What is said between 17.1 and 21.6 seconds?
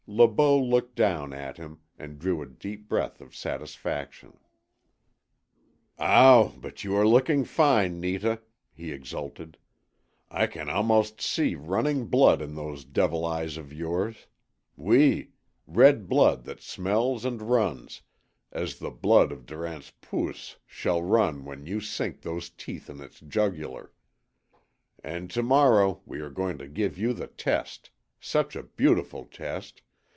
and runs, as the blood of Durant's POOS shall run